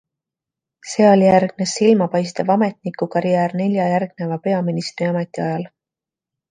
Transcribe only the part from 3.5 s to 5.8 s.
nelja järgneva peaministri ametiajal.